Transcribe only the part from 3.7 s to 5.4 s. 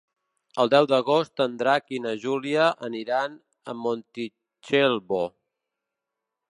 a Montitxelvo.